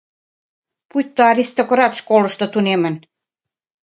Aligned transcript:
Пуйто 0.89 1.21
аристократ 1.31 1.93
школышто 2.01 2.45
тунемын. 2.53 2.95